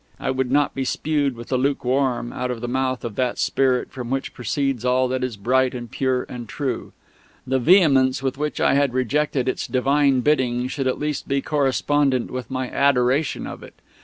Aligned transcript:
I 0.19 0.31
would 0.31 0.49
not 0.49 0.73
be 0.73 0.83
spewed 0.83 1.35
with 1.35 1.49
the 1.49 1.59
lukewarm 1.59 2.33
out 2.33 2.49
of 2.49 2.59
the 2.59 2.67
mouth 2.67 3.05
of 3.05 3.13
that 3.17 3.37
Spirit 3.37 3.91
from 3.91 4.09
which 4.09 4.33
proceeds 4.33 4.83
all 4.83 5.07
that 5.09 5.23
is 5.23 5.37
bright 5.37 5.75
and 5.75 5.91
pure 5.91 6.23
and 6.23 6.49
true. 6.49 6.91
The 7.45 7.59
vehemence 7.59 8.23
with 8.23 8.35
which 8.35 8.59
I 8.59 8.73
had 8.73 8.95
rejected 8.95 9.47
its 9.47 9.67
divine 9.67 10.21
bidding 10.21 10.67
should 10.69 10.87
at 10.87 10.97
least 10.97 11.27
be 11.27 11.39
correspondent 11.43 12.31
with 12.31 12.49
my 12.49 12.67
adoration 12.71 13.45
of 13.45 13.61
it. 13.61 13.75